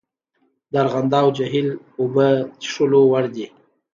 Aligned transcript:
د 0.71 0.73
ارغنداب 0.83 1.25
جهیل 1.37 1.67
اوبه 1.99 2.27
څښلو 2.61 3.01
وړ 3.11 3.25
دي؟ 3.35 3.47